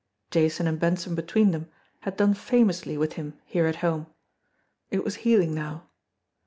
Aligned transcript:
Jason 0.31 0.65
and 0.65 0.79
Benson 0.79 1.13
between 1.13 1.51
them 1.51 1.69
had 1.99 2.17
done 2.17 2.33
famously 2.33 2.97
with 2.97 3.13
him 3.13 3.39
here 3.45 3.67
at 3.67 3.75
home. 3.85 4.07
It 4.89 5.03
was 5.03 5.17
healing 5.17 5.53
now. 5.53 5.89